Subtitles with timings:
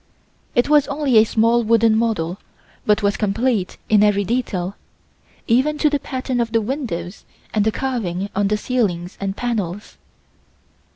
[0.55, 2.39] It was only a small wooden model
[2.87, 4.75] but was complete in every detail,
[5.45, 9.99] even to the pattern of the windows and the carving on the ceilings and panels.